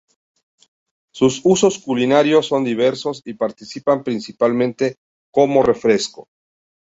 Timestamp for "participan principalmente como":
3.35-5.61